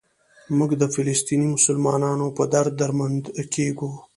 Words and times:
موږ 0.57 0.71
د 0.81 0.83
فلسطیني 0.93 1.47
مسلمانانو 1.55 2.25
په 2.37 2.43
درد 2.53 2.73
دردمند 2.81 3.23
کېږو. 3.53 3.89